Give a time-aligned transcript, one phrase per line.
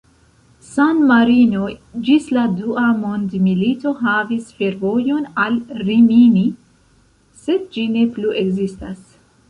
[0.67, 1.67] San-Marino
[2.07, 6.49] ĝis la Dua mondmilito havis fervojon al Rimini,
[7.45, 9.11] sed ĝi ne plu ekzistas.